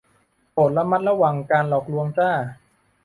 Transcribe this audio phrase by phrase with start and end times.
[0.53, 0.71] โปรด
[1.09, 2.31] ระวังการหลอกลวงจ้า